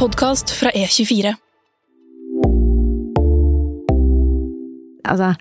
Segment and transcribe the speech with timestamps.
[0.00, 1.34] podkast fra E24.
[5.04, 5.34] Altså,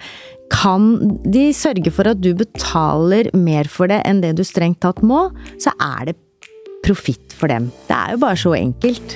[0.52, 0.90] kan
[1.24, 5.30] de sørge for at du betaler mer for det enn det du strengt tatt må,
[5.64, 6.18] så er det
[6.84, 7.70] profitt for dem.
[7.88, 9.16] Det er jo bare så enkelt.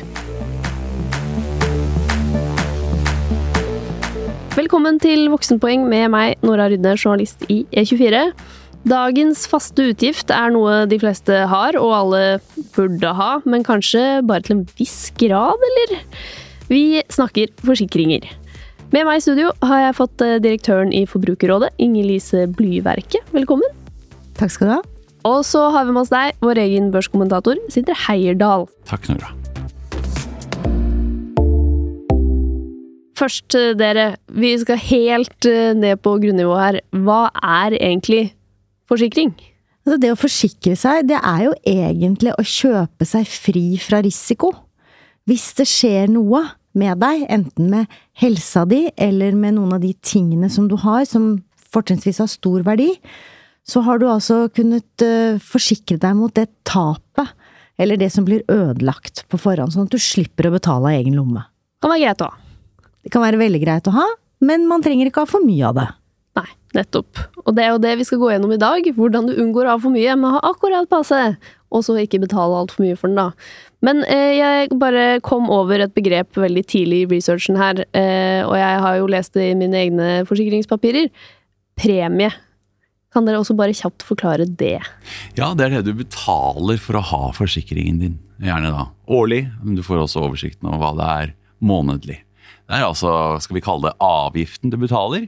[4.55, 8.29] Velkommen til Voksenpoeng med meg, Nora Rydne, journalist i E24.
[8.83, 12.23] Dagens faste utgift er noe de fleste har, og alle
[12.75, 16.01] burde ha, men kanskje bare til en viss grad, eller?
[16.67, 18.27] Vi snakker forsikringer.
[18.91, 23.23] Med meg i studio har jeg fått eh, direktøren i Forbrukerrådet, Inger-Lise Blyverket.
[23.31, 23.71] Velkommen.
[24.35, 24.81] Takk skal du ha.
[25.31, 28.67] Og så har vi med oss deg, vår egen børskommentator, Sindre Heierdal.
[28.91, 29.31] Takk, Nora.
[33.15, 34.17] Først, eh, dere.
[34.27, 36.83] Vi skal helt eh, ned på grunnivå her.
[36.91, 38.33] Hva er egentlig
[38.93, 39.33] forsikring?
[39.83, 44.53] Altså det å forsikre seg, det er jo egentlig å kjøpe seg fri fra risiko.
[45.27, 46.45] Hvis det skjer noe
[46.79, 51.03] med deg, enten med helsa di eller med noen av de tingene som du har,
[51.07, 51.35] som
[51.73, 52.93] fortrinnsvis har stor verdi,
[53.67, 57.31] så har du altså kunnet uh, forsikre deg mot det tapet,
[57.79, 61.15] eller det som blir ødelagt på forhånd, sånn at du slipper å betale av egen
[61.17, 61.43] lomme.
[61.43, 62.39] Det Kan være greit å ha.
[63.03, 64.05] Det kan være veldig greit å ha,
[64.43, 65.87] men man trenger ikke ha for mye av det.
[66.73, 67.19] Nettopp.
[67.43, 68.87] Og det er jo det vi skal gå gjennom i dag.
[68.97, 71.19] Hvordan du unngår å ha for mye, men ha akkurat passe.
[71.73, 73.31] Og så ikke betale altfor mye for den, da.
[73.83, 78.55] Men eh, jeg bare kom over et begrep veldig tidlig i researchen her, eh, og
[78.55, 81.09] jeg har jo lest det i mine egne forsikringspapirer.
[81.79, 82.31] Premie.
[83.13, 84.79] Kan dere også bare kjapt forklare det?
[85.37, 88.19] Ja, det er det du betaler for å ha forsikringen din.
[88.41, 92.21] Gjerne da årlig, men du får også oversikten over hva det er månedlig.
[92.63, 93.11] Det er altså,
[93.43, 95.27] skal vi kalle det avgiften du betaler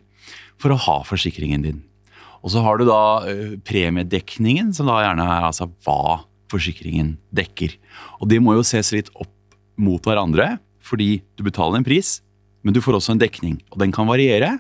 [0.62, 1.84] for å ha forsikringen din.
[2.46, 7.74] Og så har du da uh, premiedekningen, som da gjerne er altså hva forsikringen dekker.
[8.22, 9.34] Og det må jo ses litt opp
[9.82, 12.20] mot hverandre, fordi du betaler en pris,
[12.62, 13.58] men du får også en dekning.
[13.74, 14.60] Og den kan variere.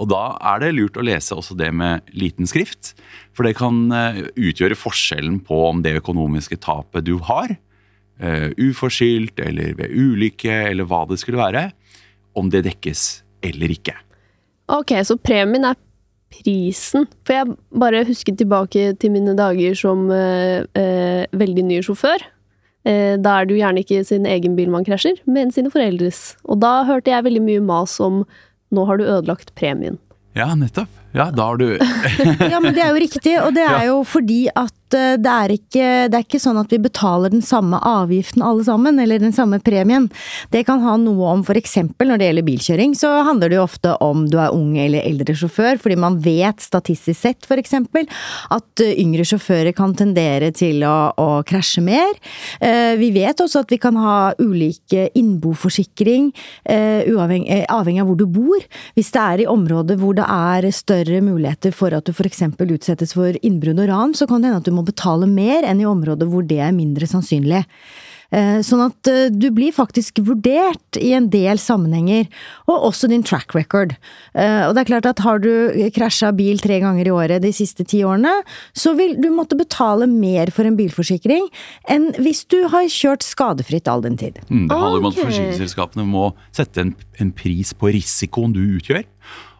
[0.00, 2.94] Og da er det lurt å lese også det med liten skrift,
[3.36, 7.52] for det kan uh, utgjøre forskjellen på om det økonomiske tapet du har,
[8.22, 11.68] uh, uforskyldt eller ved ulykke eller hva det skulle være,
[12.38, 13.98] om det dekkes eller ikke.
[14.70, 15.78] Ok, så premien er
[16.30, 17.08] prisen.
[17.26, 22.22] For jeg bare husket tilbake til mine dager som eh, eh, veldig ny sjåfør.
[22.88, 26.36] Eh, da er det jo gjerne ikke sin egen bil man krasjer, men sine foreldres.
[26.46, 28.24] Og da hørte jeg veldig mye mas om
[28.70, 29.98] 'nå har du ødelagt premien'.
[30.38, 30.99] Ja, nettopp.
[31.12, 31.78] Ja, da har du
[32.52, 35.54] Ja, men det er jo riktig, og det er jo fordi at eh, det er,
[35.54, 39.34] ikke, det er ikke sånn at vi betaler den samme avgiften alle sammen, eller den
[39.34, 40.06] samme premien.
[40.54, 43.96] Det kan ha noe om eksempel når det gjelder bilkjøring, så handler det jo ofte
[44.06, 48.06] om du er ung eller eldre sjåfør, fordi man vet statistisk sett eksempel
[48.54, 52.14] at eh, yngre sjåfører kan tendere til å, å krasje mer.
[52.62, 56.30] Eh, vi vet også at vi kan ha ulike innboforsikring,
[56.70, 58.62] avhengig av hvor du bor.
[58.94, 62.42] Hvis det er i områder hvor det er større større muligheter for at du f.eks.
[62.60, 65.80] utsettes for innbrudd og ran, så kan det hende at du må betale mer enn
[65.80, 67.64] i områder hvor det er mindre sannsynlig.
[68.30, 72.28] Eh, sånn at eh, du blir faktisk vurdert i en del sammenhenger,
[72.70, 73.96] og også din track record.
[74.38, 75.50] Eh, og det er klart at har du
[75.96, 78.36] krasja bil tre ganger i året de siste ti årene,
[78.70, 81.48] så vil du måtte betale mer for en bilforsikring
[81.90, 84.38] enn hvis du har kjørt skadefritt all den tid.
[84.46, 89.02] Mm, det handler om at Forsikringsselskapene må sette en, en pris på risikoen du utgjør.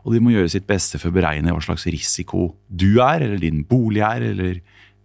[0.04, 3.40] Og de må gjøre sitt beste for å beregne hva slags risiko du er, eller
[3.42, 4.60] din bolig er, eller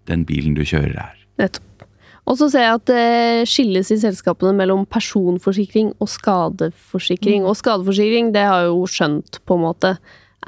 [0.10, 1.16] den bilen du kjører er.
[1.42, 1.86] Nettopp.
[2.26, 7.46] Og så ser jeg at det skilles i selskapene mellom personforsikring og skadeforsikring.
[7.46, 9.92] Og skadeforsikring, det har jeg jo skjønt på en måte,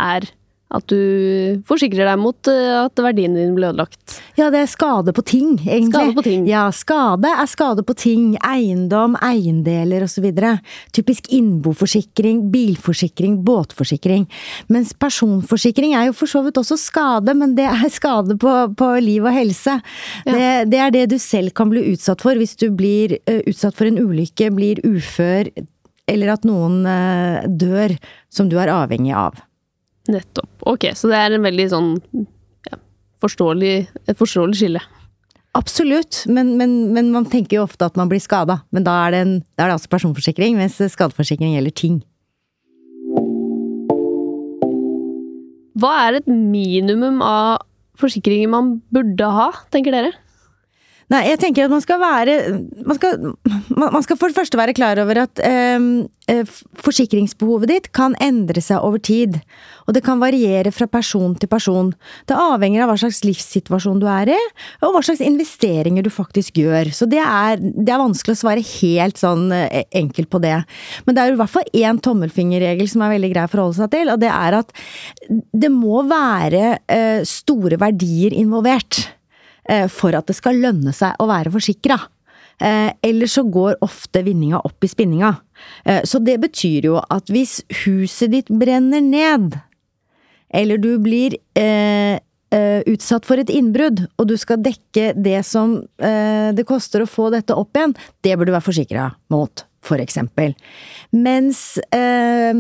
[0.01, 0.25] er
[0.67, 4.17] at du forsikrer deg mot eh, at verdien din blir ødelagt.
[4.35, 5.93] Ja, det er skade på ting, egentlig.
[5.93, 6.43] Skade på ting.
[6.49, 8.33] Ja, skade er skade på ting.
[8.43, 10.27] Eiendom, eiendeler osv.
[10.95, 14.27] Typisk innboforsikring, bilforsikring, båtforsikring.
[14.73, 18.91] Mens personforsikring er jo for så vidt også skade, men det er skade på, på
[19.03, 19.79] liv og helse.
[20.27, 23.77] Det, det er det du selv kan bli utsatt for hvis du blir uh, utsatt
[23.77, 25.47] for en ulykke, blir ufør,
[26.07, 27.95] eller at noen uh, dør
[28.33, 29.46] som du er avhengig av.
[30.11, 30.49] Nettopp.
[30.67, 31.89] Ok, så det er en veldig sånn
[32.67, 32.79] ja,
[33.23, 33.73] forståelig,
[34.07, 34.83] et forståelig skille.
[35.57, 38.59] Absolutt, men, men, men man tenker jo ofte at man blir skada.
[38.75, 41.97] Men da er, det en, da er det altså personforsikring, mens skadeforsikring gjelder ting.
[45.77, 47.63] Hva er et minimum av
[47.97, 50.13] forsikringer man burde ha, tenker dere?
[51.07, 52.33] Nei, jeg tenker at man skal være
[52.83, 53.29] Man skal,
[53.79, 56.41] man skal for det første være klar over at eh,
[56.83, 59.37] forsikringsbehovet ditt kan endre seg over tid.
[59.87, 61.93] Og det kan variere fra person til person.
[62.27, 64.39] Det avhenger av hva slags livssituasjon du er i,
[64.83, 66.91] og hva slags investeringer du faktisk gjør.
[66.91, 70.57] Så det er, det er vanskelig å svare helt sånn enkelt på det.
[71.07, 73.79] Men det er jo i hvert fall én tommelfingerregel som er veldig grei å forholde
[73.79, 74.75] seg til, og det er at
[75.55, 79.05] det må være eh, store verdier involvert
[79.91, 81.97] for at det skal lønne seg å være forsikra.
[82.57, 85.35] Eh, eller så går ofte vinninga opp i spinninga.
[85.85, 89.59] Eh, så det betyr jo at hvis huset ditt brenner ned,
[90.49, 92.17] eller du blir eh,
[92.47, 97.09] eh utsatt for et innbrudd, og du skal dekke det som eh, det koster å
[97.09, 97.93] få dette opp igjen,
[98.23, 100.55] det bør du være forsikra mot, for eksempel.
[101.13, 102.53] Mens eh,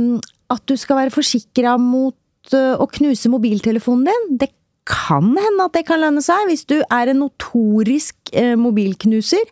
[0.53, 2.15] at du skal være forsikra mot
[2.53, 4.53] å knuse mobiltelefonen din, det
[4.87, 9.45] kan hende at det kan lønne seg hvis du er en notorisk mobilknuser.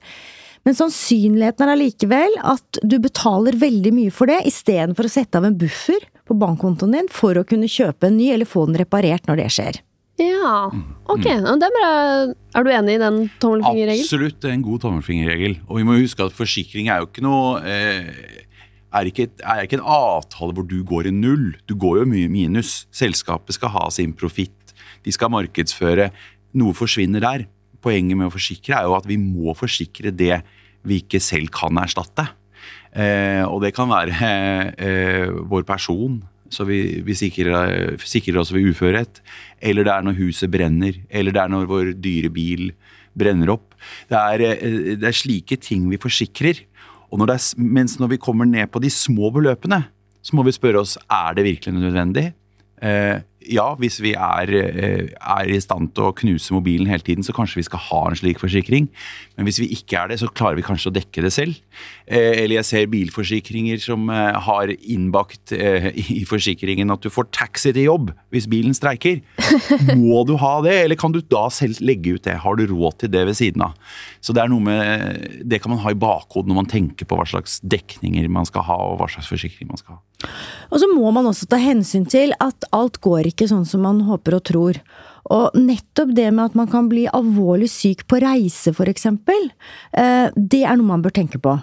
[0.66, 5.46] Men sannsynligheten er allikevel at du betaler veldig mye for det, istedenfor å sette av
[5.46, 9.30] en buffer på bankkontoen din for å kunne kjøpe en ny eller få den reparert
[9.30, 9.84] når det skjer.
[10.22, 10.72] Ja,
[11.12, 11.26] ok.
[11.28, 11.60] Mm.
[11.60, 14.06] Det er, er du enig i den tommelfingerregelen?
[14.06, 15.58] Absolutt, det er en god tommelfingerregel.
[15.68, 18.10] Og vi må huske at forsikring er jo ikke noe eh,
[18.96, 21.50] er ikke, er ikke en avtale hvor du går i null.
[21.68, 22.86] Du går jo mye minus.
[22.96, 24.55] Selskapet skal ha sin profitt.
[25.06, 26.10] De skal markedsføre.
[26.58, 27.46] Noe forsvinner der
[27.86, 30.40] poenget med å forsikre er jo at vi må forsikre det
[30.86, 32.28] vi ikke selv kan erstatte.
[32.96, 34.16] Eh, og det kan være
[34.80, 39.22] eh, vår person, så vi, vi sikrer, sikrer, oss ved uførhet.
[39.60, 40.98] Eller det er når huset brenner.
[41.10, 42.70] Eller det er når vår dyre bil
[43.18, 43.74] brenner opp.
[44.12, 46.64] Det er, eh, det er slike ting vi forsikrer.
[47.16, 49.86] Når er, mens når vi kommer ned på de små beløpene,
[50.26, 52.26] så må vi spørre oss er det virkelig nødvendig.
[52.84, 57.26] Eh, ja, hvis vi er, eh, er, i stand til å knuse mobilen hele tiden,
[57.26, 58.88] så kanskje vi skal ha en slik forsikring.
[59.38, 61.60] Men hvis vi ikke er det, så klarer vi kanskje å dekke det selv.
[62.08, 65.54] Eh, eller jeg ser bilforsikringer som eh, har innbakt
[66.16, 69.22] i forsikringen at du får taxi til jobb hvis bilen streiker.
[70.00, 72.40] Må du ha det, eller kan du da selv legge ut det?
[72.44, 73.78] Har du råd til det ved siden av?
[74.22, 77.18] Så det er noe med Det kan man ha i bakhodet når man tenker på
[77.18, 80.04] hva slags dekninger man skal ha, og hva slags forsikring man skal ha.
[80.72, 84.02] Og så må man også ta hensyn til at alt går ikke sånn som man
[84.08, 84.80] håper og tror.
[85.34, 89.48] Og nettopp det med at man kan bli alvorlig syk på reise, for eksempel,
[89.98, 91.56] eh, det er noe man bør tenke på.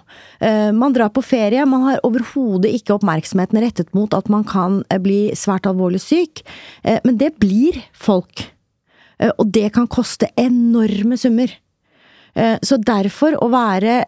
[0.43, 4.83] Eh, man drar på ferie, man har overhodet ikke oppmerksomheten rettet mot at man kan
[4.91, 6.43] eh, bli svært alvorlig syk,
[6.83, 8.49] men det blir folk.
[9.39, 11.51] Og det kan koste enorme summer.
[12.35, 14.01] Så derfor å være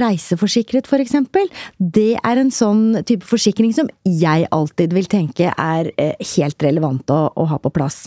[0.00, 1.48] reiseforsikret, for eksempel,
[1.78, 7.10] det er en sånn type forsikring som jeg alltid vil tenke er eh, helt relevant
[7.12, 8.04] å, å ha på plass.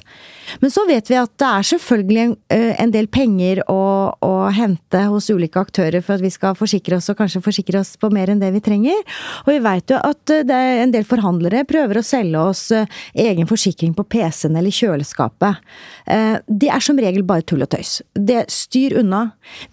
[0.62, 3.82] Men så vet vi at det er selvfølgelig en, eh, en del penger å,
[4.24, 7.96] å, hente hos ulike aktører for at vi skal forsikre oss, og kanskje forsikre oss
[8.00, 9.02] på mer enn det vi trenger.
[9.46, 12.66] Og vi veit jo at eh, det er en del forhandlere prøver å selge oss
[12.72, 15.62] egen forsikring på PC-en eller kjøleskapet.
[16.06, 17.98] Det er som regel bare tull og tøys.
[18.14, 19.22] Det styr unna.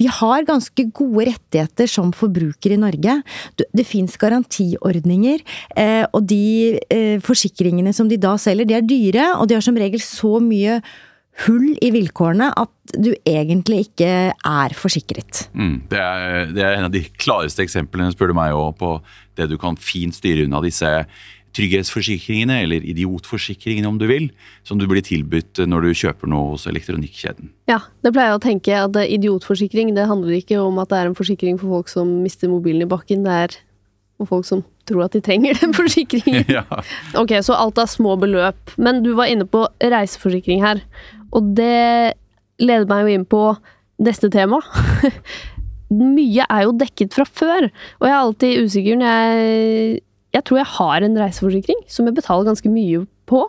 [0.00, 3.20] Vi har ganske gode rettigheter som forbruker i Norge.
[3.60, 5.44] Det fins garantiordninger,
[5.76, 9.64] eh, og de eh, forsikringene som de da selger, de er dyre, og de har
[9.64, 10.80] som regel så mye
[11.46, 15.46] hull i vilkårene at du egentlig ikke er forsikret.
[15.56, 18.98] Mm, det, er, det, er, en av de klareste eksemplene spør du meg, på
[19.38, 20.90] det du kan fint styre unna disse
[21.56, 24.30] trygghetsforsikringene, eller idiotforsikringene om du vil,
[24.66, 27.52] som du blir tilbudt når du kjøper noe hos elektronikkjeden.
[27.70, 31.10] Ja, det pleier jeg å tenke at idiotforsikring det handler ikke om at det er
[31.10, 33.58] en forsikring for folk som mister mobilen i bakken, det er
[34.22, 36.46] for folk som tror at de trenger den forsikringen.
[36.50, 36.64] ja.
[37.18, 38.76] Ok, så alt er små beløp.
[38.76, 40.82] Men du var inne på reiseforsikring her,
[41.32, 42.14] og det
[42.62, 43.42] leder meg jo inn på
[44.02, 44.60] neste tema.
[45.92, 47.68] Mye er jo dekket fra før,
[48.00, 50.00] og jeg er alltid usikker når jeg
[50.32, 53.44] jeg tror jeg har en reiseforsikring som jeg betaler ganske mye på.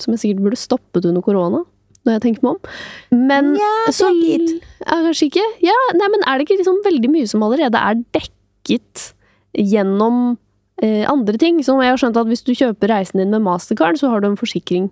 [0.00, 1.62] Som jeg sikkert burde stoppet under korona,
[2.04, 2.72] når jeg tenker meg om.
[3.16, 5.44] Men ja, så ja, Kanskje ikke?
[5.64, 9.08] Ja, nei, men er det ikke liksom veldig mye som allerede er dekket
[9.56, 10.36] gjennom
[10.84, 11.62] eh, andre ting?
[11.64, 14.28] Som jeg har skjønt at hvis du kjøper reisen din med mastercard, så har du
[14.28, 14.90] en forsikring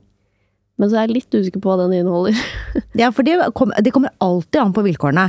[0.80, 2.38] men så er jeg litt usikker på hva den inneholder.
[3.00, 5.28] ja, for det, kom, det, kommer alltid an på vilkårene.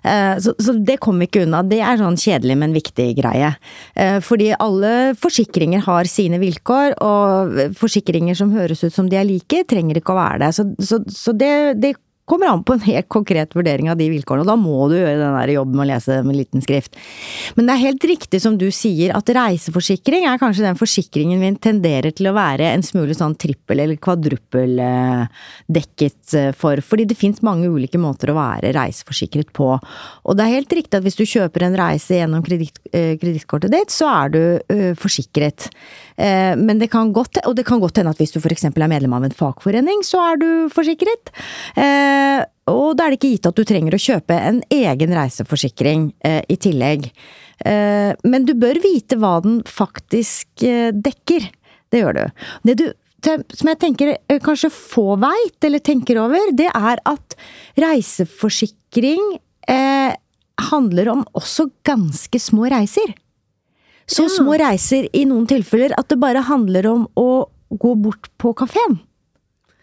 [0.00, 1.60] Eh, så, så, det kommer ikke unna.
[1.68, 3.52] Det er sånn kjedelig, men viktig greie.
[3.92, 9.28] Eh, fordi alle forsikringer har sine vilkår, og forsikringer som høres ut som de er
[9.28, 10.50] like, trenger ikke å være det.
[10.56, 11.92] Så, så, så det, det,
[12.26, 15.20] kommer an på en helt konkret vurdering av de vilkårene, og da må du gjøre
[15.20, 16.92] den der jobben med å lese med liten skrift.
[17.54, 21.50] Men det er helt riktig som du sier, at reiseforsikring er kanskje den forsikringen vi
[21.62, 27.38] tenderer til å være en smule sånn trippel- eller kvadruppeldekket eh, for, fordi det fins
[27.46, 29.68] mange ulike måter å være reiseforsikret på.
[30.26, 33.90] Og det er helt riktig at hvis du kjøper en reise gjennom eh, kredittkortet ditt,
[33.94, 35.70] så er du uh, forsikret.
[36.16, 38.64] Men det kan godt, og det kan godt hende at hvis du f.eks.
[38.70, 41.28] er medlem av en fagforening, så er du forsikret.
[41.76, 42.15] Eh,
[42.70, 46.42] og da er det ikke gitt at du trenger å kjøpe en egen reiseforsikring eh,
[46.50, 47.08] i tillegg.
[47.62, 50.66] Eh, men du bør vite hva den faktisk
[51.06, 51.50] dekker.
[51.92, 52.24] Det gjør du.
[52.66, 52.86] Det du
[53.26, 54.12] som jeg tenker
[54.44, 57.36] kanskje få veit, eller tenker over, det er at
[57.80, 59.22] reiseforsikring
[59.66, 60.12] eh,
[60.70, 63.14] handler om også ganske små reiser.
[64.06, 64.34] Så ja.
[64.36, 69.00] små reiser i noen tilfeller at det bare handler om å gå bort på kafeen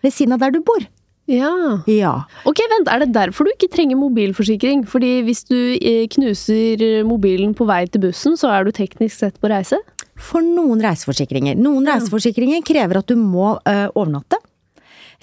[0.03, 0.85] ved siden av der du bor.
[1.31, 1.79] Ja.
[1.87, 2.13] ja.
[2.49, 4.83] Ok, vent, Er det derfor du ikke trenger mobilforsikring?
[4.89, 9.39] Fordi hvis du eh, knuser mobilen på vei til bussen, så er du teknisk sett
[9.39, 9.79] på reise?
[10.19, 11.55] For noen reiseforsikringer.
[11.59, 11.95] Noen ja.
[11.95, 14.37] reiseforsikringer krever at du må ø, overnatte,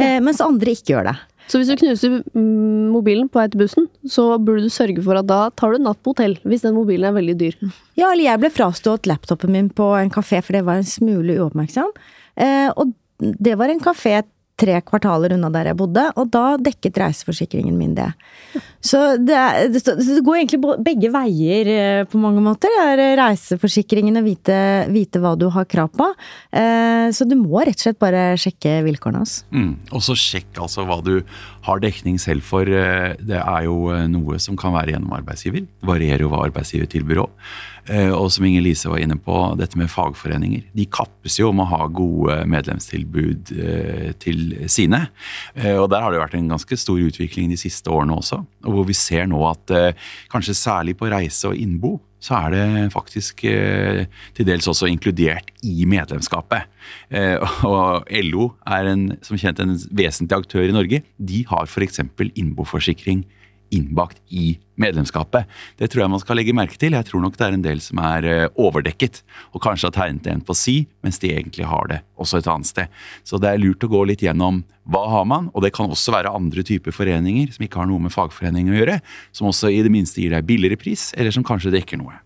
[0.00, 0.16] ja.
[0.16, 1.19] eh, mens andre ikke gjør det.
[1.50, 5.19] Så hvis du knuser mm, mobilen på vei til bussen, så burde du sørge for
[5.19, 7.57] at da tar du natt på hotell, hvis den mobilen er veldig dyr.
[7.99, 11.40] Ja, eller jeg ble frastått laptopen min på en kafé, for det var en smule
[11.40, 11.90] uoppmerksom.
[12.38, 14.21] Eh, og det var en kafé
[14.61, 18.11] tre kvartaler unna der jeg bodde, og da dekket reiseforsikringen min det.
[18.85, 22.73] Så det, er, det går egentlig begge veier eh, på mange måter.
[22.97, 24.59] Det er reiseforsikringen og vite,
[24.93, 26.11] vite, hva du har krav på.
[26.57, 29.40] Eh, så du må rett og slett bare sjekke vilkårene hans.
[29.52, 29.75] Mm.
[29.93, 31.19] Og så sjekk altså hva du
[31.67, 32.69] har dekning selv for.
[32.69, 35.67] Eh, det er jo noe som kan være gjennom arbeidsgiver.
[35.69, 37.52] Det varierer jo hva arbeidsgiver tilbyr òg.
[37.90, 40.68] Eh, og som Inger Lise var inne på, dette med fagforeninger.
[40.76, 45.06] De kappes jo om å ha gode medlemstilbud eh, til sine.
[45.56, 48.42] Eh, og der har det vært en ganske stor utvikling de siste årene også.
[48.66, 49.75] Og hvor vi ser nå at
[50.30, 55.87] kanskje særlig på reise og innbo så er det faktisk til dels også inkludert i
[55.88, 56.66] medlemskapet.
[57.70, 61.00] og LO er en, som kjent en vesentlig aktør i Norge.
[61.16, 62.02] De har f.eks.
[62.37, 63.25] innboforsikring
[63.74, 65.48] innbakt i medlemskapet.
[65.78, 66.96] Det tror jeg man skal legge merke til.
[66.96, 69.22] Jeg tror nok det er en del som er eh, overdekket,
[69.54, 72.70] og kanskje har tegnet en på si, mens de egentlig har det også et annet
[72.70, 73.02] sted.
[73.26, 76.16] Så det er lurt å gå litt gjennom hva har man, og det kan også
[76.16, 78.98] være andre typer foreninger som ikke har noe med fagforening å gjøre,
[79.36, 82.18] som også i det minste gir deg billigere pris, eller som kanskje dekker noe.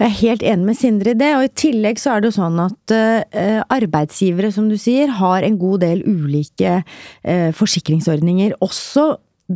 [0.00, 2.38] Jeg er helt enig med Sindre i det, og i tillegg så er det jo
[2.40, 8.56] sånn at uh, arbeidsgivere, som du sier, har en god del ulike uh, forsikringsordninger.
[8.64, 9.12] Også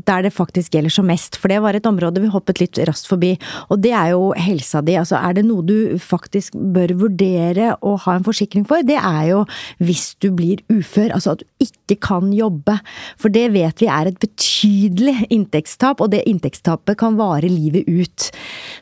[0.06, 3.08] der det faktisk gjelder som mest, for det var et område vi hoppet litt raskt
[3.10, 3.34] forbi.
[3.70, 4.96] Og det er jo helsa di.
[4.98, 9.30] Altså er det noe du faktisk bør vurdere å ha en forsikring for, det er
[9.30, 9.44] jo
[9.82, 12.78] hvis du blir ufør, altså at du ikke kan jobbe.
[13.20, 18.30] For det vet vi er et betydelig inntektstap, og det inntektstapet kan vare livet ut.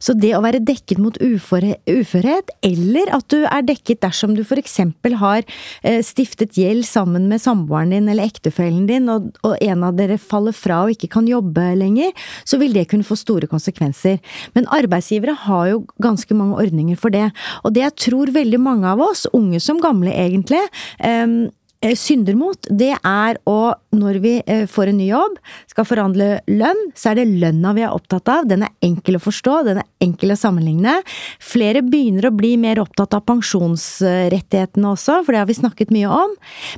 [0.03, 5.19] Så det å være dekket mot uførhet, eller at du er dekket dersom du eksempel
[5.21, 5.43] har
[5.83, 10.19] eh, stiftet gjeld sammen med samboeren din eller ektefellen din, og, og en av dere
[10.21, 12.13] faller fra og ikke ikke kan jobbe lenger,
[12.49, 14.21] så vil det kunne få store konsekvenser.
[14.57, 17.29] Men arbeidsgivere har jo ganske mange ordninger for det.
[17.65, 20.63] Og det jeg tror veldig mange av oss, unge som gamle egentlig,
[21.05, 21.45] um,
[21.93, 25.35] synder mot, det er å, når vi eh, får en ny jobb,
[25.69, 28.49] skal forhandle lønn, så er det lønna vi er opptatt av.
[28.49, 30.97] Den er enkel å forstå, den er enkel å sammenligne.
[31.43, 36.09] Flere begynner å bli mer opptatt av pensjonsrettighetene også, for det har vi snakket mye
[36.25, 36.35] om.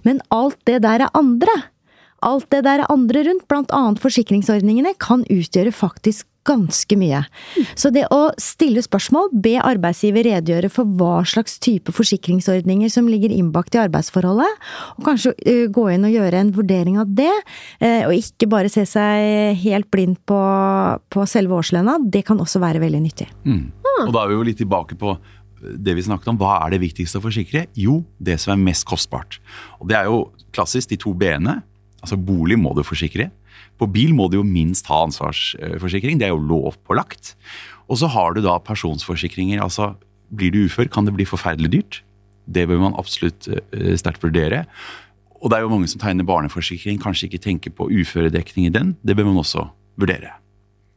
[0.08, 1.54] Men alt det der er andre.
[2.26, 7.22] Alt det der andre rundt, blant annet forsikringsordningene, kan utgjøre faktisk ganske mye.
[7.78, 13.34] Så det å stille spørsmål, be arbeidsgiver redegjøre for hva slags type forsikringsordninger som ligger
[13.34, 17.32] innbakt i arbeidsforholdet, og kanskje uh, gå inn og gjøre en vurdering av det,
[17.82, 20.38] uh, og ikke bare se seg helt blind på,
[21.10, 23.30] på selve årslønna, det kan også være veldig nyttig.
[23.46, 23.66] Mm.
[24.06, 25.16] Og da er vi jo litt tilbake på
[25.56, 27.64] det vi snakket om, hva er det viktigste å forsikre?
[27.74, 29.40] Jo, det som er mest kostbart.
[29.80, 31.56] Og det er jo klassisk de to b-ene.
[32.04, 33.30] Altså Bolig må du forsikre.
[33.80, 36.20] På bil må du jo minst ha ansvarsforsikring.
[36.20, 37.34] Det er jo lovpålagt.
[37.88, 39.62] Og så har du da pensjonsforsikringer.
[39.62, 39.94] altså
[40.34, 42.02] Blir du ufør, kan det bli forferdelig dyrt.
[42.46, 44.64] Det bør man absolutt uh, sterkt vurdere.
[45.42, 48.96] Og det er jo mange som tegner barneforsikring, kanskje ikke tenker på uføredekning i den.
[49.06, 49.66] Det bør man også
[50.00, 50.32] vurdere.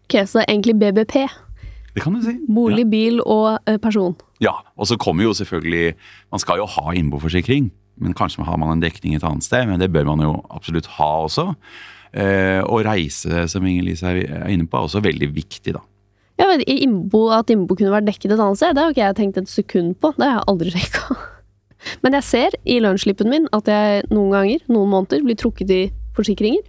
[0.07, 1.27] Ok, Så egentlig BBP?
[1.93, 2.37] Det kan du si.
[2.47, 2.89] Bolig, ja.
[2.89, 4.15] bil og uh, person?
[4.41, 4.55] Ja.
[4.77, 5.93] Og så kommer jo selvfølgelig
[6.31, 9.67] Man skal jo ha innboforsikring men kanskje har man en dekning et annet sted.
[9.69, 11.51] Men det bør man jo absolutt ha også.
[12.09, 15.83] Eh, og reise, som Inger-Lise er inne på, er også veldig viktig, da.
[16.39, 19.17] Ja, men Imbo, At Imbo kunne vært dekket et annet sted, det har ikke jeg
[19.17, 20.13] tenkt et sekund på.
[20.15, 21.19] Det har jeg aldri sjekka.
[22.03, 25.81] Men jeg ser i lønnsslippen min at jeg noen ganger, noen måneder, blir trukket i
[26.17, 26.63] forsikringer.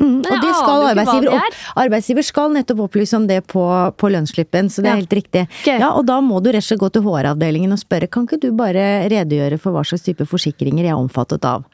[0.00, 3.62] Mm, og det skal arbeidsgiver opp, Arbeidsgiver skal nettopp opplyse om det på,
[4.00, 5.00] på lønnsslippen, så det er Ja.
[5.02, 5.42] helt riktig.
[5.60, 5.78] Okay.
[5.78, 8.40] Ja, og da må du rett og slett gå til HR-avdelingen og spørre kan ikke
[8.40, 11.64] du bare redegjøre for hva slags type forsikringer jeg er omfattet av.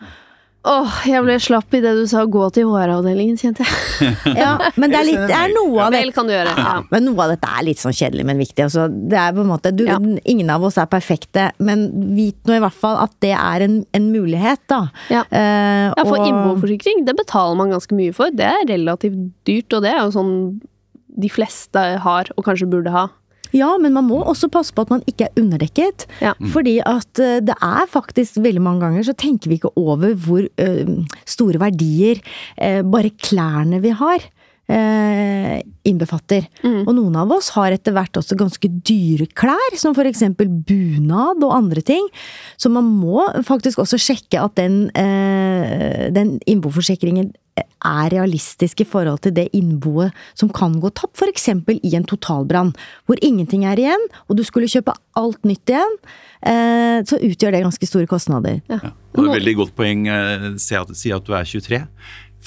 [0.69, 4.09] Åh, jeg ble slapp i det du sa gå til HR-avdelingen, kjente jeg.
[4.43, 6.01] Ja, men det er, litt, det er noe av det.
[6.03, 6.51] Vel kan du gjøre.
[6.59, 6.73] Ja.
[6.91, 8.65] Men noe av dette er litt sånn kjedelig, men viktig.
[8.67, 9.97] Altså, det er på en måte, du, Ja.
[10.29, 11.87] Ingen av oss er perfekte, men
[12.19, 14.81] vit nå i hvert fall at det er en, en mulighet, da.
[15.15, 15.23] Ja.
[15.31, 18.35] uh, Ja, for og- innboforsikring, det betaler man ganske mye for.
[18.35, 20.35] Det er relativt dyrt, og det er jo sånn
[21.19, 23.07] de fleste har, og kanskje burde ha.
[23.57, 26.07] Ja, men man må også passe på at man ikke er underdekket.
[26.25, 26.35] Ja.
[26.53, 30.45] Fordi at eh, det er faktisk veldig mange ganger så tenker vi ikke over hvor
[30.45, 30.69] ø,
[31.29, 32.21] store verdier
[32.61, 34.19] ø, bare klærne vi har.
[34.69, 36.45] eh, innbefatter.
[36.85, 41.41] Og noen av oss har etter hvert også ganske dyre klær, som for eksempel bunad
[41.47, 42.05] og andre ting.
[42.61, 47.33] Så man må faktisk også sjekke at den, eh, den innboforsikringen
[47.65, 51.51] er realistisk i forhold til det innboet som kan gå tapt, f.eks.
[51.75, 52.75] i en totalbrann,
[53.09, 55.99] hvor ingenting er igjen, og du skulle kjøpe alt nytt igjen,
[56.47, 58.63] eh, så utgjør det ganske store kostnader.
[58.71, 58.81] Ja.
[58.83, 58.95] Ja.
[59.19, 60.07] Og det er et veldig godt poeng.
[60.07, 61.83] å Si at, si at du er 23.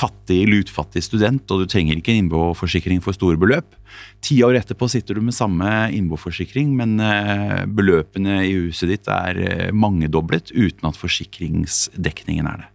[0.02, 3.76] Fattig, lutfattig student, og du trenger ikke en innboforsikring for store beløp.
[4.24, 9.42] Ti år etterpå sitter du med samme innboforsikring, men eh, beløpene i huset ditt er
[9.44, 12.70] eh, mangedoblet uten at forsikringsdekningen er det.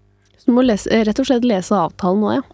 [0.46, 2.44] Du må lese, rett og slett lese avtalen nå, ja.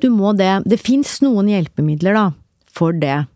[0.00, 0.62] Du må det.
[0.64, 2.26] Det fins noen hjelpemidler, da,
[2.72, 3.26] for det.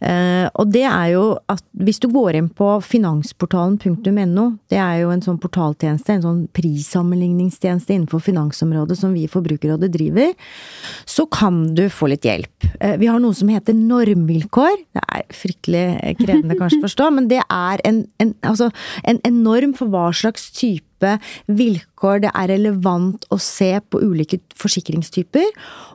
[0.00, 5.12] Eh, og det er jo at hvis du går inn på finansportalen.no, det er jo
[5.12, 10.32] en sånn portaltjeneste, en sånn prissammenligningstjeneste innenfor finansområdet som vi i Forbrukerrådet driver,
[11.08, 12.70] så kan du få litt hjelp.
[12.80, 14.80] Eh, vi har noe som heter normvilkår.
[14.96, 15.84] Det er fryktelig
[16.20, 18.70] krevende kanskje å forstå, men det er en, en, altså,
[19.04, 20.80] en, norm for hva slags type
[21.48, 25.46] vilkår det er relevant å se på ulike forsikringstyper,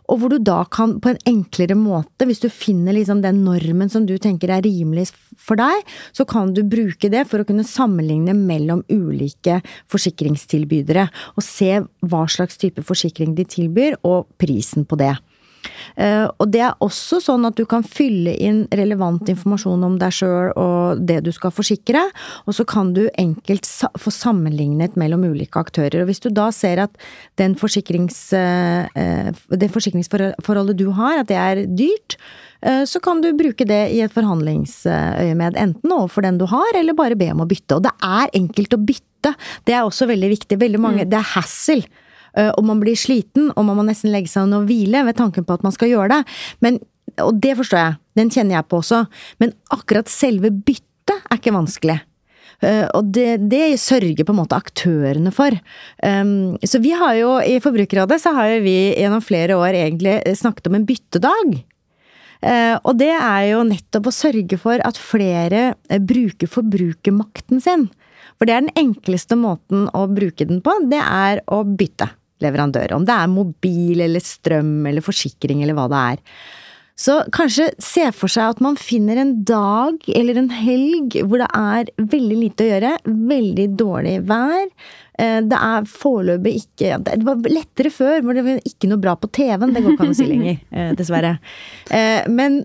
[0.09, 3.54] og hvor du da kan på en enklere måte, hvis du finner liksom den normen
[3.89, 7.63] som du tenker er rimelig for deg, så kan du bruke det for å kunne
[7.63, 14.95] sammenligne mellom ulike forsikringstilbydere, og se hva slags type forsikring de tilbyr, og prisen på
[14.99, 15.15] det.
[15.95, 20.15] Eh, og det er også sånn at du kan fylle inn relevant informasjon om deg
[20.15, 22.01] sjøl og det du skal forsikre,
[22.45, 23.67] og så kan du enkelt
[23.99, 26.03] få sammenlignet mellom ulike aktører.
[26.03, 26.97] Og hvis du da ser at
[27.41, 32.17] den forsikrings, eh, det forsikringsforholdet du har, at det er dyrt,
[32.61, 36.97] eh, så kan du bruke det i et forhandlingsøyemed, enten overfor den du har, eller
[36.97, 37.79] bare be om å bytte.
[37.79, 39.35] Og det er enkelt å bytte.
[39.65, 40.59] Det er også veldig viktig.
[40.61, 41.83] Veldig mange, Det er hassle.
[42.35, 45.17] Uh, og man blir sliten, og man må nesten legge seg ned og hvile ved
[45.19, 46.23] tanken på at man skal gjøre det.
[46.65, 46.81] Men,
[47.23, 49.05] og det forstår jeg, den kjenner jeg på også,
[49.43, 52.01] men akkurat selve byttet er ikke vanskelig.
[52.63, 55.55] Uh, og det, det sørger på en måte aktørene for.
[56.03, 60.19] Um, så vi har jo, i Forbrukerrådet så har jo vi gjennom flere år egentlig
[60.39, 61.55] snakket om en byttedag.
[62.45, 65.71] Uh, og det er jo nettopp å sørge for at flere
[66.03, 67.87] bruker forbrukermakten sin.
[68.35, 72.11] For det er den enkleste måten å bruke den på, det er å bytte
[72.43, 72.97] leverandør.
[72.97, 76.21] Om det er mobil eller strøm eller forsikring eller hva det er.
[76.95, 81.49] Så kanskje se for seg at man finner en dag eller en helg hvor det
[81.51, 82.91] er veldig lite å gjøre,
[83.31, 84.69] veldig dårlig vær.
[85.15, 89.29] Det er foreløpig ikke Det var lettere før, hvor det var ikke noe bra på
[89.35, 89.75] TV-en.
[89.75, 90.63] Det går ikke an å si lenger,
[90.99, 91.35] dessverre.
[92.31, 92.61] Men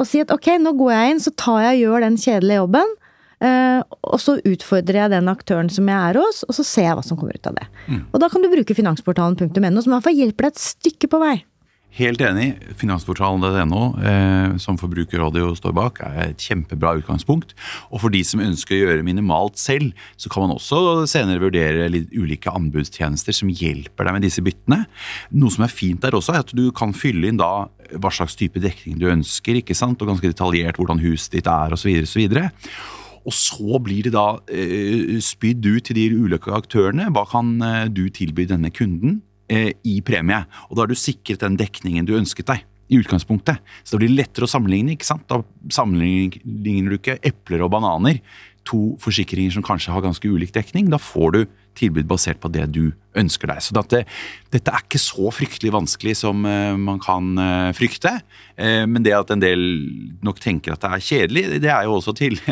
[0.00, 2.60] å si at ok, nå går jeg inn, så tar jeg og gjør den kjedelige
[2.62, 2.96] jobben.
[3.40, 6.98] Uh, og så utfordrer jeg den aktøren som jeg er hos, og så ser jeg
[6.98, 7.68] hva som kommer ut av det.
[7.86, 8.02] Mm.
[8.10, 11.22] Og da kan du bruke finansportalen.no, som i hvert fall hjelper deg et stykke på
[11.22, 11.38] vei.
[11.98, 12.52] Helt enig.
[12.78, 17.56] Finansportalen.no, eh, som Forbrukerrådet står bak, er et kjempebra utgangspunkt.
[17.90, 21.88] Og for de som ønsker å gjøre minimalt selv, så kan man også senere vurdere
[21.90, 24.84] litt ulike anbudstjenester som hjelper deg med disse byttene.
[25.34, 28.38] Noe som er fint der også, er at du kan fylle inn da hva slags
[28.38, 29.98] type dekning du ønsker, ikke sant?
[29.98, 31.90] og ganske detaljert hvordan huset ditt er osv.
[33.28, 37.10] Og så blir det da eh, spydd ut til de ulike aktørene.
[37.12, 39.20] Hva kan eh, du tilby denne kunden
[39.52, 40.42] eh, i premie?
[40.68, 42.66] Og da har du sikret den dekningen du ønsket deg.
[42.90, 43.60] i utgangspunktet.
[43.84, 44.96] Så det blir lettere å sammenligne.
[44.96, 45.22] ikke sant?
[45.30, 48.18] Da sammenligner du ikke epler og bananer.
[48.66, 50.90] To forsikringer som kanskje har ganske ulik dekning.
[50.90, 51.44] Da får du
[51.78, 53.62] tilbud basert på det du ønsker deg.
[53.62, 54.02] Så dette,
[54.50, 57.38] dette er ikke så fryktelig vanskelig som man kan
[57.78, 58.16] frykte.
[58.58, 59.62] Men det at en del
[60.26, 62.42] nok tenker at det er kjedelig, det er jo også til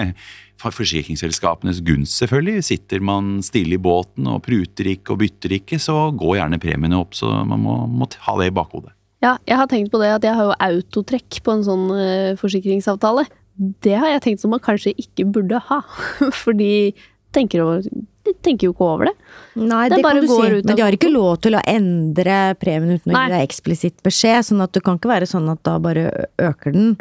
[0.58, 2.64] forsikringsselskapenes gunst, selvfølgelig.
[2.66, 6.98] Sitter man stille i båten og pruter ikke og bytter ikke, så går gjerne premiene
[6.98, 7.16] opp.
[7.18, 8.94] Så man må, må ha det i bakhodet.
[9.24, 12.38] Ja, jeg har tenkt på det at jeg har jo autotrekk på en sånn uh,
[12.38, 13.26] forsikringsavtale.
[13.82, 15.80] Det har jeg tenkt som man kanskje ikke burde ha.
[16.44, 16.94] Fordi
[17.34, 17.82] tenker over
[18.28, 19.14] de tenker jo ikke over det.
[19.58, 20.58] Nei, Det det, kan du si.
[20.58, 23.96] ut Men de har ikke lov til å endre premien uten å gi deg eksplisitt
[24.06, 26.04] beskjed, sånn at det kan ikke være sånn at da bare
[26.38, 26.94] øker den.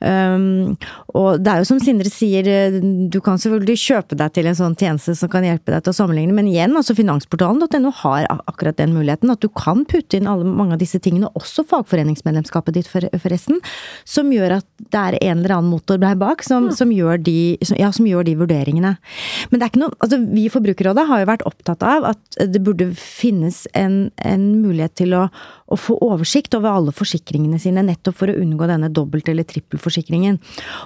[0.00, 0.76] Um,
[1.16, 2.46] og det er jo som Sindre sier,
[2.82, 5.98] du kan selvfølgelig kjøpe deg til en sånn tjeneste som kan hjelpe deg til å
[6.00, 10.46] sammenligne, men igjen, altså finansportalen.no har akkurat den muligheten, at du kan putte inn alle,
[10.46, 13.60] mange av disse tingene, også fagforeningsmedlemskapet ditt for, forresten,
[14.08, 17.56] som gjør at det er en eller annen motor der bak som, som, gjør de,
[17.66, 18.96] som, ja, som gjør de vurderingene.
[19.50, 22.36] Men det er ikke noe, altså vi i Forbrukerrådet har jo vært opptatt av at
[22.50, 25.26] det burde finnes en, en mulighet til å,
[25.70, 30.40] å få oversikt over alle forsikringene sine, nettopp for å unngå denne dobbelt- eller trippelforsikringen.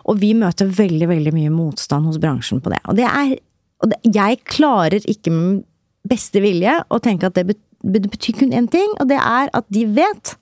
[0.05, 2.83] Og vi møter veldig, veldig mye motstand hos bransjen på det.
[2.93, 3.38] Og det er
[3.81, 5.62] og det, Jeg klarer ikke med
[6.05, 9.49] beste vilje å tenke at det bet- det betyr kun én ting, og det er
[9.57, 10.35] at de vet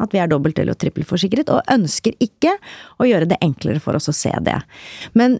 [0.00, 2.56] at vi er dobbelt- eller trippelforsikret, og ønsker ikke
[3.00, 4.56] å gjøre det enklere for oss å se det.
[5.12, 5.36] Men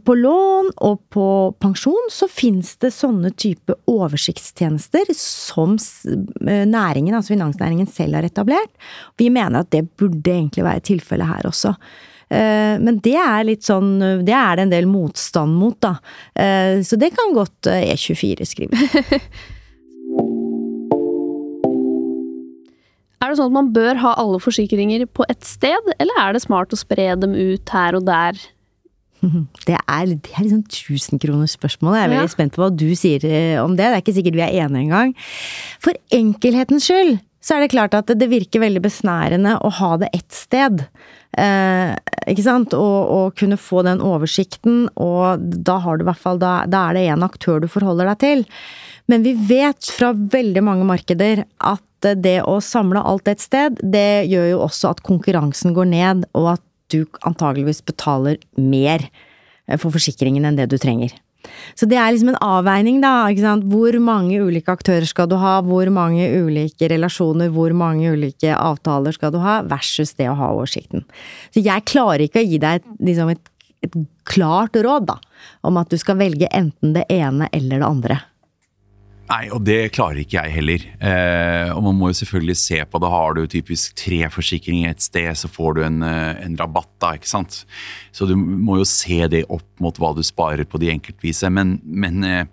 [0.00, 1.26] på lån og på
[1.60, 8.72] pensjon så finnes det sånne type oversiktstjenester som uh, næringen, altså finansnæringen selv har etablert.
[9.20, 11.76] Vi mener at det burde egentlig være tilfellet her også.
[12.32, 15.98] Eh, Men det er litt sånn Det er det en del motstand mot, da.
[16.32, 18.72] Eh, Så det kan godt eh, E24 skrive.
[23.22, 26.40] Er det sånn at man bør ha alle forsikringer på ett sted, eller er det
[26.42, 28.40] smart å spre dem ut her og der?
[29.22, 31.98] Det er, det er liksom tusenkronersspørsmålet.
[32.00, 32.36] Jeg er veldig Ja.
[32.36, 33.84] spent på hva du sier eh, om det.
[33.86, 35.14] Det er ikke sikkert vi er enige engang.
[35.80, 40.08] For enkelhetens skyld så er det klart at det virker veldig besnærende å ha det
[40.14, 40.84] ett sted.
[41.38, 41.94] Eh,
[42.30, 42.74] ikke sant?
[42.74, 46.88] Og, og kunne få den oversikten, og da har du i hvert fall Da, da
[46.90, 48.44] er det én aktør du forholder deg til.
[49.10, 54.26] Men vi vet fra veldig mange markeder at det å samle alt et sted, det
[54.30, 59.90] gjør jo også at konkurransen går ned, og at du antageligvis betaler mer eh, for
[59.94, 61.14] forsikringen enn det du trenger.
[61.74, 63.26] Så det er liksom en avveining, da.
[63.30, 63.66] ikke sant?
[63.70, 65.56] Hvor mange ulike aktører skal du ha?
[65.66, 69.60] Hvor mange ulike relasjoner, hvor mange ulike avtaler skal du ha?
[69.66, 71.06] Versus det å ha oversikten.
[71.54, 73.42] Så jeg klarer ikke å gi deg et, liksom et,
[73.82, 75.18] et klart råd, da.
[75.66, 78.20] Om at du skal velge enten det ene eller det andre.
[79.32, 80.82] Nei, og det klarer ikke jeg heller.
[81.00, 83.10] Eh, og man må jo selvfølgelig se på det.
[83.14, 87.14] Har du typisk tre forsikringer et sted, så får du en, eh, en rabatt da,
[87.16, 87.62] ikke sant.
[88.12, 91.48] Så du må jo se det opp mot hva du sparer på de enkeltvise.
[91.48, 92.44] Men, men eh,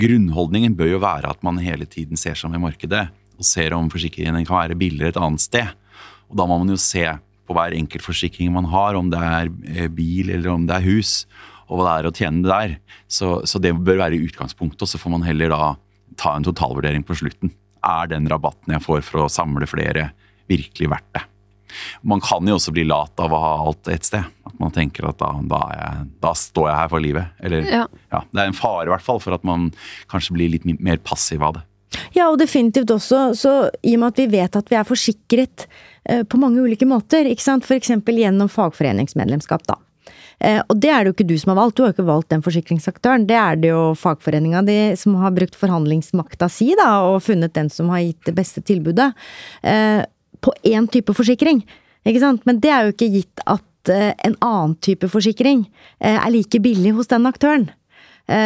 [0.00, 3.04] grunnholdningen bør jo være at man hele tiden ser seg om i markedet
[3.38, 5.74] og ser om forsikringen kan være billigere et annet sted.
[6.32, 7.04] Og da må man jo se
[7.48, 10.88] på hver enkelt forsikring man har, om det er eh, bil eller om det er
[10.88, 11.26] hus,
[11.68, 12.74] og hva det er å tjene det der.
[13.12, 15.76] Så, så det bør være utgangspunktet, og så får man heller da
[16.18, 17.52] ta en totalvurdering på slutten.
[17.86, 20.10] Er den rabatten jeg får for å samle flere,
[20.50, 21.24] virkelig verdt det?
[22.02, 24.24] Man kan jo også bli lat av å ha alt et sted.
[24.48, 27.34] At man tenker at da, da, er jeg, da står jeg her for livet.
[27.44, 27.82] Eller, Ja.
[28.14, 29.68] ja, det er en fare i hvert fall for at man
[30.10, 31.64] kanskje blir litt mer passiv av det.
[32.12, 33.52] Ja, og definitivt også, så
[33.82, 35.66] i og med at vi vet at vi er forsikret
[36.04, 39.78] eh, på mange ulike måter, ikke sant, eksempel gjennom fagforeningsmedlemskap, da.
[40.40, 42.08] Eh, og det er det jo ikke du som har valgt, du har jo ikke
[42.08, 43.26] valgt den forsikringsaktøren.
[43.28, 47.70] Det er det jo fagforeninga di som har brukt forhandlingsmakta si, da, og funnet den
[47.72, 49.10] som har gitt det beste tilbudet.
[49.62, 50.04] Eh,
[50.38, 51.64] på én type forsikring,
[52.06, 52.44] ikke sant.
[52.46, 55.66] Men det er jo ikke gitt at eh, en annen type forsikring
[55.98, 57.70] er like billig hos den aktøren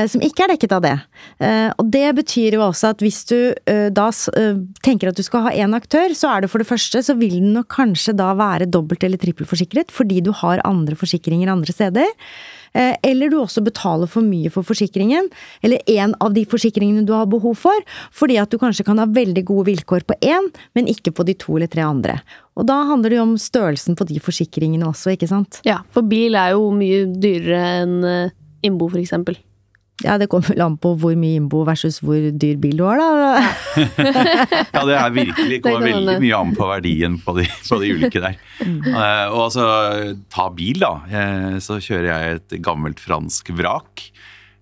[0.06, 0.94] som ikke er dekket av det.
[1.42, 5.22] Eh, Og det betyr jo også at hvis du eh, da eh, tenker at du
[5.26, 8.14] skal ha én aktør, så er det for det første så vil den nok kanskje
[8.16, 12.06] da være dobbelt- eller trippelforsikret, fordi du har andre forsikringer andre steder.
[12.74, 15.26] Eh, Eller du også betaler for mye for forsikringen,
[15.62, 17.76] eller en av de forsikringene du har behov for,
[18.16, 21.34] fordi at du kanskje kan ha veldig gode vilkår på én, men ikke på de
[21.34, 22.20] to eller tre andre.
[22.56, 25.60] Og da handler det jo om størrelsen på de forsikringene også, ikke sant?
[25.68, 28.30] Ja, for bil er jo mye dyrere enn eh,
[28.64, 29.36] innbo, for eksempel.
[30.00, 32.98] Ja, det kommer vel an på hvor mye innbo versus hvor dyr bil du har,
[32.98, 33.42] da.
[34.72, 38.22] Ja, det er virkelig kommer veldig mye an på verdien på de, på de ulike
[38.24, 38.38] der.
[38.64, 39.66] Uh, og altså,
[40.32, 40.94] ta bil, da.
[41.06, 44.08] Uh, så kjører jeg et gammelt fransk vrak.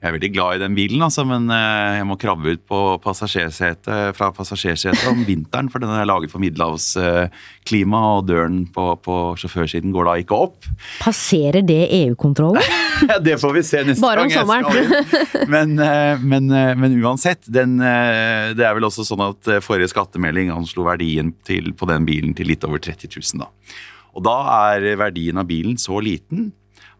[0.00, 2.78] Jeg er veldig glad i den bilen, altså, men eh, jeg må krabbe ut på
[3.04, 9.16] passasjersetet fra passasjersetet om vinteren, for den er laget for middelhavsklima, og døren på, på
[9.42, 10.70] sjåførsiden går da ikke opp.
[11.02, 12.64] Passerer det EU-kontrollen?
[13.24, 15.48] Det får vi se neste Bare om gang jeg skal sommeren.
[15.48, 19.62] Men, eh, men, eh, men uansett, den, eh, det er vel også sånn at eh,
[19.64, 23.40] forrige skattemelding anslo verdien til, på den bilen til litt over 30 000.
[23.40, 23.48] Da.
[24.16, 24.36] Og da
[24.66, 26.50] er verdien av bilen så liten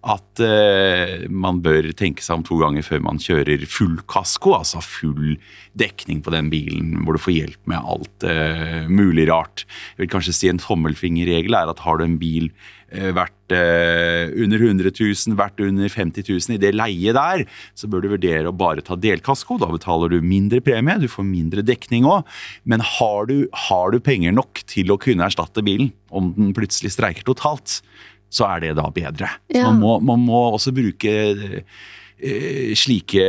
[0.00, 4.80] at eh, man bør tenke seg om to ganger før man kjører full kasko, altså
[4.84, 5.36] full
[5.76, 9.66] dekning på den bilen, hvor du får hjelp med alt eh, mulig rart.
[9.94, 12.48] Jeg vil kanskje si En tommelfingerregel er at har du en bil
[12.88, 17.44] eh, verdt eh, under 100 000, verdt under 50 000, i det leiet der,
[17.76, 19.60] så bør du vurdere å bare ta delkasko.
[19.60, 22.24] Da betaler du mindre premie, du får mindre dekning òg.
[22.64, 26.96] Men har du, har du penger nok til å kunne erstatte bilen om den plutselig
[26.96, 27.82] streiker totalt,
[28.30, 29.32] så er det da bedre.
[29.50, 29.64] Ja.
[29.64, 31.14] Så man må, man må også bruke
[31.60, 33.26] eh, slike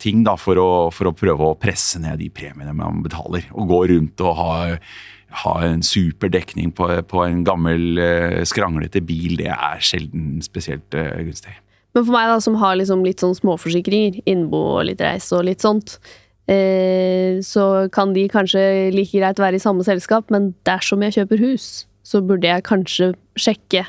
[0.00, 3.46] ting da, for å, for å prøve å presse ned de premiene man betaler.
[3.52, 4.52] Og gå rundt og ha,
[5.44, 10.96] ha en super dekning på, på en gammel eh, skranglete bil, det er sjelden spesielt
[10.96, 11.54] eh, gunstig.
[11.96, 15.48] Men for meg da, som har liksom litt sånn småforsikringer, innbo og litt reise og
[15.48, 15.96] litt sånt,
[16.50, 18.62] eh, så kan de kanskje
[18.94, 21.70] like greit være i samme selskap, men dersom jeg kjøper hus,
[22.06, 23.84] så burde jeg kanskje sjekke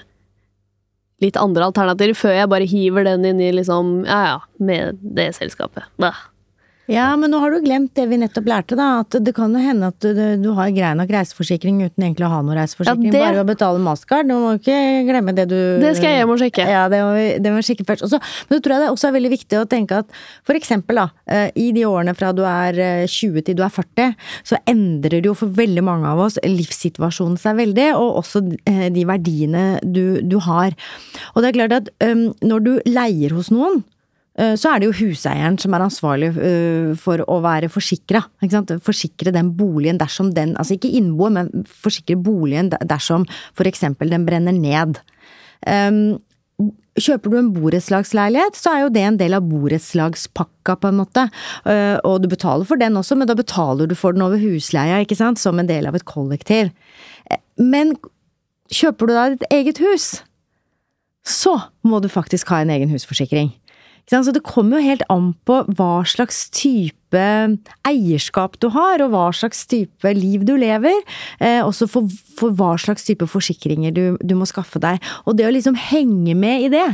[1.21, 5.31] litt andre alternativer før jeg bare hiver den inn i liksom, ja ja, med det
[5.37, 5.85] selskapet.
[6.01, 6.27] Bæh.
[6.91, 8.87] Ja, men nå har du glemt det vi nettopp lærte, da.
[9.05, 12.31] At det kan jo hende at du, du har grei nok reiseforsikring uten egentlig å
[12.33, 13.07] ha noe reiseforsikring.
[13.07, 14.27] Ja, det- Bare ved å betale mastercard.
[14.27, 14.77] Du må ikke
[15.07, 16.65] glemme det du Det skal jeg hjem og sjekke.
[16.67, 18.03] Ja, det må vi, det må vi sjekke først.
[18.09, 20.11] Også, men så tror jeg det også er veldig viktig å tenke at
[20.43, 23.69] for eksempel da, eh, i de årene fra du er eh, 20 til du er
[23.73, 28.43] 40, så endrer det jo for veldig mange av oss livssituasjonen seg veldig, og også
[28.67, 30.75] eh, de verdiene du, du har.
[31.35, 33.90] Og det er klart at um, når du leier hos noen, eh,
[34.57, 38.23] så er det jo huseieren som er ansvarlig eh, for å være forsikra.
[38.81, 43.27] Forsikre den boligen dersom den Altså ikke innboet, men forsikre boligen dersom
[43.71, 44.97] eksempel den brenner ned.
[45.67, 46.19] Um,
[46.99, 51.23] Kjøper du en borettslagsleilighet, så er jo det en del av borettslagspakka, på en måte.
[51.63, 54.99] Eh, Og du betaler for den også, men da betaler du for den over husleia,
[54.99, 56.73] ikke sant, som en del av et kollektiv.
[57.31, 57.95] Eh, Men
[58.67, 60.21] kjøper du da ditt eget hus,
[61.23, 63.53] så må du faktisk ha en egen husforsikring.
[64.11, 67.19] Så det kommer jo helt an på hva slags type
[67.87, 70.97] eierskap du har, og hva slags type liv du lever.
[71.39, 74.99] Eh, også for, for hva slags type forsikringer du, du må skaffe deg.
[75.23, 76.87] Og det å liksom henge med i det.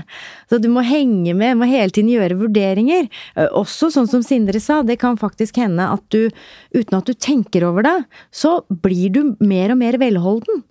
[0.51, 3.09] Så du må henge med, må hele tiden gjøre vurderinger.
[3.33, 6.29] Eh, også sånn som Sindre sa, det kan faktisk hende at du,
[6.77, 7.97] uten at du tenker over det,
[8.29, 10.65] så blir du mer og mer velholden.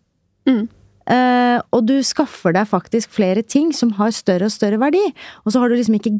[1.07, 5.03] Eh, og du skaffer deg faktisk flere ting som har større og større verdi.
[5.45, 6.17] Og så har du liksom ikke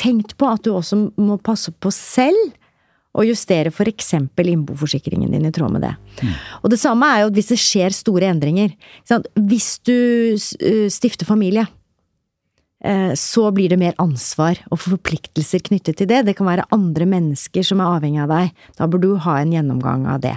[0.00, 2.52] tenkt på at du også må passe på selv.
[3.14, 5.92] Og justere eksempel innboforsikringen din i tråd med det.
[6.64, 8.72] Og det samme er jo hvis det skjer store endringer.
[9.38, 11.62] Hvis du eh, stifter familie,
[12.82, 16.24] eh, så blir det mer ansvar og forpliktelser knyttet til det.
[16.26, 18.66] Det kan være andre mennesker som er avhengig av deg.
[18.80, 20.34] Da bør du ha en gjennomgang av det.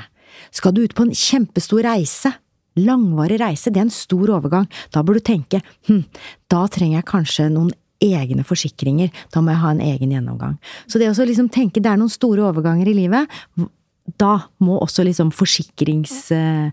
[0.53, 2.35] Skal du ut på en kjempestor reise,
[2.79, 6.03] langvarig reise, det er en stor overgang, da bør du tenke hm,
[6.51, 10.59] da trenger jeg kanskje noen egne forsikringer, da må jeg ha en egen gjennomgang.
[10.85, 13.37] Så det å liksom tenke det er noen store overganger i livet,
[14.21, 16.19] da må også liksom forsikrings...
[16.31, 16.69] eh,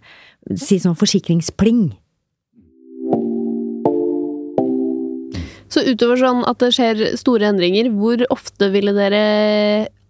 [0.52, 1.86] si sånn forsikringspling.
[5.72, 9.22] Så utover sånn at det skjer store endringer, hvor ofte ville dere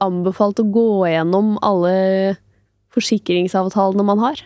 [0.05, 1.95] anbefalt å gå gjennom alle
[2.95, 4.43] forsikringsavtalene man har?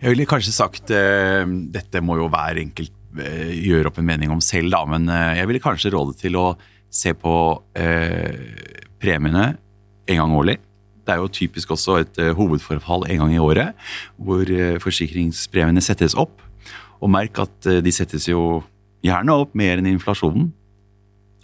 [0.00, 4.32] Jeg ville kanskje sagt uh, Dette må jo hver enkelt uh, gjøre opp en mening
[4.34, 6.48] om selv, da, men uh, jeg ville kanskje råde til å
[6.96, 7.32] se på
[9.02, 9.42] premiene
[10.08, 10.54] en gang årlig.
[11.04, 13.74] Det er jo typisk også et hovedforfall en gang i året,
[14.16, 14.48] hvor
[14.80, 16.40] forsikringspremiene settes opp.
[17.02, 18.62] Og merk at de settes jo
[19.04, 20.48] gjerne opp mer enn inflasjonen.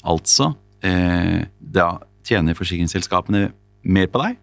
[0.09, 1.91] Altså, da
[2.25, 3.51] tjener forsikringsselskapene
[3.83, 4.39] mer på deg.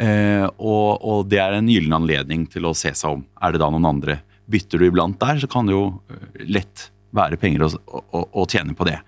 [0.00, 3.24] Eh, og, og det er en gyllen anledning til å se seg om.
[3.42, 4.20] Er det da noen andre?
[4.48, 8.44] Bytter du iblant der, så kan det jo eh, lett være penger å, å, å
[8.48, 8.98] tjene på det.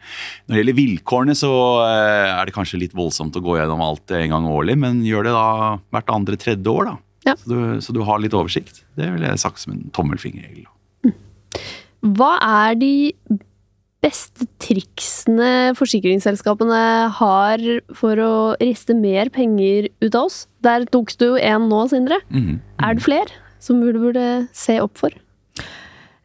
[0.47, 1.53] Når det gjelder vilkårene, så
[1.85, 5.29] eh, er det kanskje litt voldsomt å gå gjennom alt en gang årlig, men gjør
[5.29, 5.47] det da
[5.93, 6.97] hvert andre tredje år, da.
[7.29, 7.37] Ja.
[7.37, 8.83] Så, du, så du har litt oversikt.
[8.97, 10.65] Det ville jeg sagt som en tommelfingerregel.
[12.17, 12.93] Hva er de
[14.01, 16.83] beste triksene forsikringsselskapene
[17.19, 17.65] har
[17.97, 20.47] for å riste mer penger ut av oss?
[20.65, 22.21] Der tok du jo én nå, Sindre.
[22.31, 22.61] Mhm.
[22.81, 23.29] Er det flere
[23.61, 25.11] som burde, burde se opp for?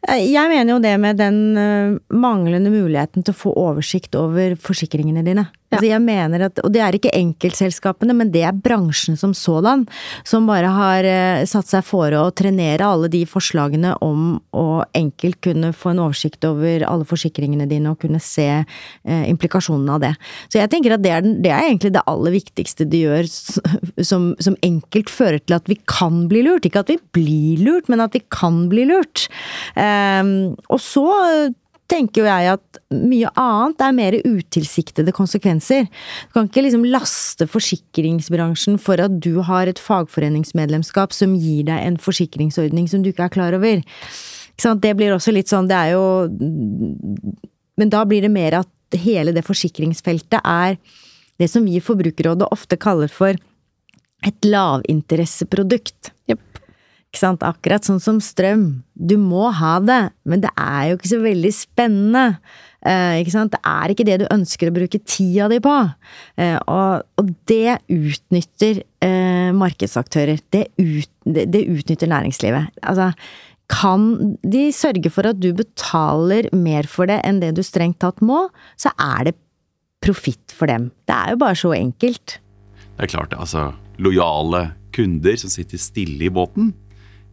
[0.08, 4.54] Eh, Jeg mener jo det med den eh, manglende muligheten til å få oversikt over
[4.56, 5.48] forsikringene dine.
[5.66, 5.76] Ja.
[5.80, 9.82] Altså jeg mener at, Og det er ikke enkeltselskapene, men det er bransjen som sådan,
[10.24, 15.40] som bare har eh, satt seg fore å trenere alle de forslagene om å enkelt
[15.42, 20.12] kunne få en oversikt over alle forsikringene dine og kunne se eh, implikasjonene av det.
[20.46, 23.30] Så jeg tenker at det er, det er egentlig det aller viktigste de gjør,
[24.06, 26.66] som, som enkelt fører til at vi kan bli lurt.
[26.68, 29.26] Ikke at vi blir lurt, men at vi kan bli lurt.
[29.74, 31.06] Um, og så
[31.90, 35.86] tenker jo jeg at mye annet er mer utilsiktede konsekvenser.
[36.28, 41.82] Du kan ikke liksom laste forsikringsbransjen for at du har et fagforeningsmedlemskap som gir deg
[41.82, 43.82] en forsikringsordning som du ikke er klar over.
[44.56, 46.04] Det blir også litt sånn, det er jo
[47.76, 50.78] Men da blir det mer at hele det forsikringsfeltet er
[51.36, 53.36] det som vi i Forbrukerrådet ofte kaller for
[54.24, 56.14] et lavinteresseprodukt.
[56.30, 56.45] Jepp.
[57.24, 58.82] Akkurat sånn som strøm.
[58.94, 62.24] Du må ha det, men det er jo ikke så veldig spennende.
[62.86, 63.24] Eh?
[63.24, 65.74] Det er ikke det du ønsker å bruke tida di på.
[66.36, 70.42] Eh, og, og, det utnytter eh, markedsaktører.
[70.52, 72.70] Det, ut, det, det utnytter næringslivet.
[72.82, 73.12] Altså,
[73.72, 78.22] kan de sørge for at du betaler mer for det enn det du strengt tatt
[78.22, 78.46] må,
[78.78, 79.38] så er det
[80.04, 80.90] profitt for dem.
[81.08, 82.38] Det er jo bare så enkelt.
[82.96, 86.70] Det er klart, altså lojale kunder som sitter stille i båten,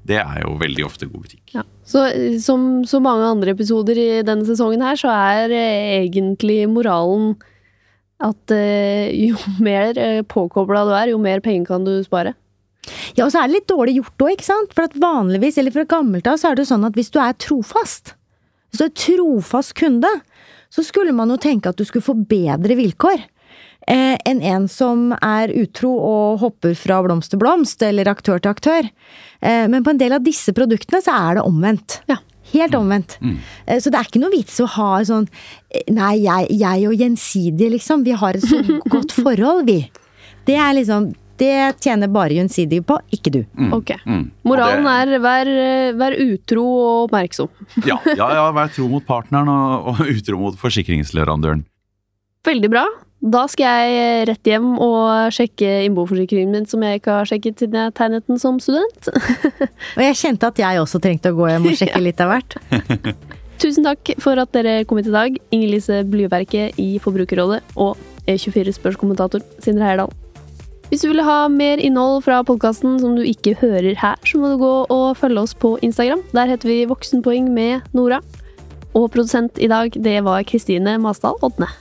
[0.07, 1.43] det er jo veldig ofte god butikk.
[1.55, 1.63] Ja.
[1.87, 2.03] Så
[2.43, 7.33] som så mange andre episoder i denne sesongen her, så er eh, egentlig moralen
[8.23, 12.35] at eh, jo mer eh, påkobla du er, jo mer penger kan du spare.
[13.15, 14.73] Ja, og så er det litt dårlig gjort òg, ikke sant?
[14.75, 17.19] For at vanligvis, eller fra gammelt av, så er det jo sånn at hvis du
[17.23, 18.17] er trofast,
[18.71, 20.09] hvis du er trofast kunde,
[20.73, 23.23] så skulle man jo tenke at du skulle få bedre vilkår
[23.87, 28.53] eh, enn en som er utro og hopper fra blomst til blomst, eller aktør til
[28.53, 28.91] aktør.
[29.41, 32.01] Eh, men på en del av disse produktene så er det omvendt.
[32.11, 32.19] Ja.
[32.53, 33.17] Helt omvendt.
[33.23, 33.37] Mm.
[33.65, 35.25] Eh, så det er ikke noe vits å ha sånn
[35.73, 38.05] eh, Nei, jeg, jeg og Gjensidige, liksom.
[38.05, 38.61] Vi har et så
[38.93, 39.81] godt forhold, vi.
[40.47, 43.39] Det er liksom det tjener bare Gjensidige på, ikke du.
[43.57, 43.71] Mm.
[43.79, 43.95] Ok.
[44.05, 44.25] Mm.
[44.45, 45.49] Moralen er vær,
[45.97, 47.49] vær, utro og oppmerksom.
[47.89, 51.65] ja, ja, ja, vær tro mot partneren og, og utro mot forsikringsleverandøren.
[52.45, 52.85] Veldig bra.
[53.23, 57.77] Da skal jeg rett hjem og sjekke innboforsikringen min, som jeg ikke har sjekket siden
[57.79, 59.07] jeg tegnet den som student.
[59.95, 62.57] og jeg kjente at jeg også trengte å gå hjem og sjekke litt av hvert.
[63.63, 68.01] Tusen takk for at dere kom hit i dag, Inger Lise Blyverke i Forbrukerrådet og
[68.27, 70.11] E24 spørskommentator Sindre Heyerdahl.
[70.91, 74.51] Hvis du vil ha mer innhold fra podkasten som du ikke hører her, så må
[74.51, 76.25] du gå og følge oss på Instagram.
[76.35, 78.19] Der heter vi Voksenpoeng med Nora.
[78.91, 81.71] Og produsent i dag, det var Kristine Masdal Odne.